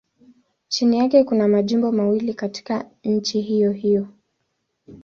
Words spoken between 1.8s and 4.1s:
mawili katika nchi hiyohiyo.